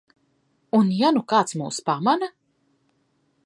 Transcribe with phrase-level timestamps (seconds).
[0.77, 2.33] Un ja nu kāds mūs pamana?